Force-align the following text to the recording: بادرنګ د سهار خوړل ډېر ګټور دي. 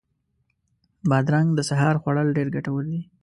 بادرنګ 1.09 1.49
د 1.55 1.59
سهار 1.69 1.95
خوړل 2.01 2.27
ډېر 2.37 2.47
ګټور 2.55 2.83
دي. 2.91 3.01